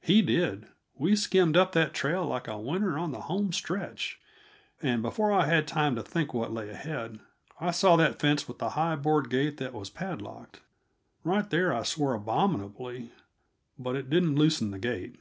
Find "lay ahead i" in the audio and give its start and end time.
6.52-7.72